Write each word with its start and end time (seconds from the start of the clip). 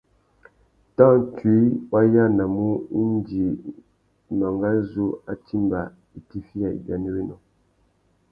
Tantsuï 0.95 1.61
wa 1.91 2.01
yānamú 2.13 2.65
indi 3.01 3.43
mangazú 4.39 5.05
a 5.31 5.33
timba 5.45 5.79
itifiya 6.19 6.67
ibianéwénô? 6.77 7.35